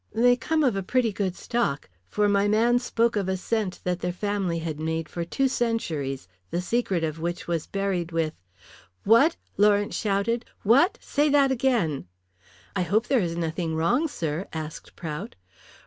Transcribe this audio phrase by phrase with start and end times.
[0.15, 3.99] They come of a pretty good stock, for my man spoke of a scent that
[3.99, 8.33] their family had made for two centuries, the secret of which was buried with"
[9.13, 10.43] "What!" Lawrence shouted.
[10.63, 10.97] "What!
[11.01, 12.07] Say that again."
[12.75, 15.35] "I hope there is nothing wrong, sir," asked Prout.